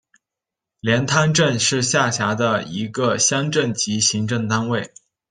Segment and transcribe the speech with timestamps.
[0.79, 4.91] 连滩镇是下辖的一个乡镇级行政单位。